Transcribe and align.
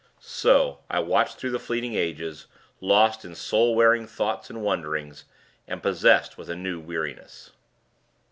So, 0.19 0.79
I 0.89 0.99
watched 0.99 1.37
through 1.37 1.51
the 1.51 1.59
fleeting 1.59 1.93
ages, 1.93 2.47
lost 2.79 3.23
in 3.23 3.35
soul 3.35 3.75
wearing 3.75 4.07
thoughts 4.07 4.49
and 4.49 4.63
wonderings, 4.63 5.25
and 5.67 5.83
possessed 5.83 6.39
with 6.39 6.49
a 6.49 6.55
new 6.55 6.79
weariness. 6.79 7.51